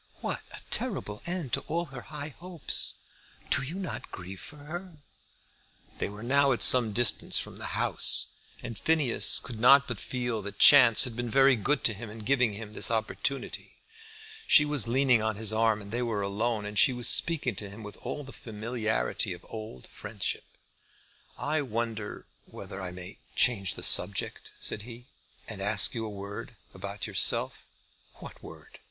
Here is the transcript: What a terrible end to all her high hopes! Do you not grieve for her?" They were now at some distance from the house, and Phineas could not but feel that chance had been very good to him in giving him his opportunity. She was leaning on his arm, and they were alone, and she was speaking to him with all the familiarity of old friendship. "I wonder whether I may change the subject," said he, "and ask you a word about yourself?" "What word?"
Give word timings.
What 0.21 0.41
a 0.51 0.61
terrible 0.71 1.21
end 1.27 1.53
to 1.53 1.59
all 1.67 1.85
her 1.93 2.01
high 2.01 2.29
hopes! 2.39 2.95
Do 3.51 3.61
you 3.61 3.75
not 3.75 4.11
grieve 4.11 4.39
for 4.41 4.57
her?" 4.57 4.93
They 5.99 6.09
were 6.09 6.23
now 6.23 6.53
at 6.53 6.63
some 6.63 6.91
distance 6.91 7.37
from 7.37 7.59
the 7.59 7.77
house, 7.77 8.31
and 8.63 8.79
Phineas 8.79 9.37
could 9.37 9.59
not 9.59 9.87
but 9.87 9.99
feel 9.99 10.41
that 10.41 10.57
chance 10.57 11.03
had 11.03 11.15
been 11.15 11.29
very 11.29 11.55
good 11.55 11.83
to 11.83 11.93
him 11.93 12.09
in 12.09 12.25
giving 12.25 12.53
him 12.53 12.73
his 12.73 12.89
opportunity. 12.89 13.73
She 14.47 14.65
was 14.65 14.87
leaning 14.87 15.21
on 15.21 15.35
his 15.35 15.53
arm, 15.53 15.83
and 15.83 15.91
they 15.91 16.01
were 16.01 16.23
alone, 16.23 16.65
and 16.65 16.79
she 16.79 16.93
was 16.93 17.07
speaking 17.07 17.53
to 17.57 17.69
him 17.69 17.83
with 17.83 17.97
all 17.97 18.23
the 18.23 18.33
familiarity 18.33 19.33
of 19.33 19.45
old 19.49 19.85
friendship. 19.85 20.45
"I 21.37 21.61
wonder 21.61 22.25
whether 22.47 22.81
I 22.81 22.89
may 22.89 23.19
change 23.35 23.75
the 23.75 23.83
subject," 23.83 24.51
said 24.59 24.81
he, 24.81 25.05
"and 25.47 25.61
ask 25.61 25.93
you 25.93 26.07
a 26.07 26.09
word 26.09 26.55
about 26.73 27.05
yourself?" 27.05 27.67
"What 28.15 28.41
word?" 28.41 28.79